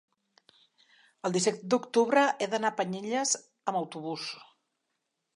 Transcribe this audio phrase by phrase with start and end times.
[1.27, 3.33] el disset d'octubre he d'anar a Penelles
[3.73, 4.25] amb autobús.